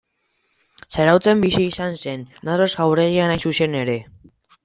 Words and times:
Zarautzen 0.95 1.43
bizi 1.43 1.59
izan 1.65 1.93
zen, 2.05 2.25
Narros 2.49 2.69
jauregian 2.79 3.35
hain 3.35 3.45
zuzen 3.51 3.77
ere. 3.85 3.99